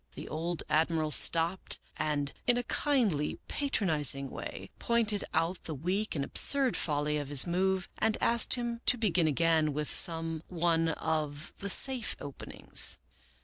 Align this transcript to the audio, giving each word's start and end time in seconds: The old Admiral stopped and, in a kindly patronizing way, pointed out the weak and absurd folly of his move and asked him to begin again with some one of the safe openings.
The 0.15 0.27
old 0.27 0.63
Admiral 0.67 1.11
stopped 1.11 1.79
and, 1.95 2.33
in 2.47 2.57
a 2.57 2.63
kindly 2.63 3.37
patronizing 3.47 4.31
way, 4.31 4.71
pointed 4.79 5.23
out 5.31 5.63
the 5.65 5.75
weak 5.75 6.15
and 6.15 6.25
absurd 6.25 6.75
folly 6.75 7.17
of 7.17 7.27
his 7.27 7.45
move 7.45 7.87
and 7.99 8.17
asked 8.19 8.55
him 8.55 8.81
to 8.87 8.97
begin 8.97 9.27
again 9.27 9.73
with 9.73 9.91
some 9.91 10.41
one 10.47 10.89
of 10.89 11.53
the 11.59 11.69
safe 11.69 12.15
openings. 12.19 12.97